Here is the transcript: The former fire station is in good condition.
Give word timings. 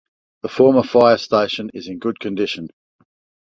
The 0.41 0.47
former 0.49 0.81
fire 0.81 1.19
station 1.19 1.69
is 1.75 1.87
in 1.87 1.99
good 1.99 2.19
condition. 2.19 2.69